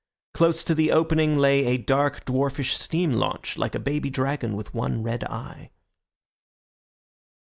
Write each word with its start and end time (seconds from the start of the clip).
Close 0.33 0.63
to 0.63 0.73
the 0.73 0.91
opening 0.91 1.37
lay 1.37 1.63
a 1.63 1.77
dark, 1.77 2.25
dwarfish 2.25 2.75
steam 2.75 3.11
launch, 3.13 3.55
like 3.55 3.75
a 3.75 3.79
baby 3.79 4.09
dragon 4.09 4.55
with 4.55 4.73
one 4.73 5.03
red 5.03 5.23
eye. 5.25 5.69